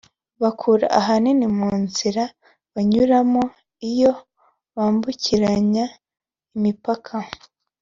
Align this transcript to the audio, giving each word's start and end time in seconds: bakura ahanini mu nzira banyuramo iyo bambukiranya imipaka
bakura 0.41 0.85
ahanini 0.99 1.47
mu 1.57 1.69
nzira 1.83 2.23
banyuramo 2.73 3.43
iyo 3.89 4.11
bambukiranya 4.75 5.85
imipaka 6.55 7.15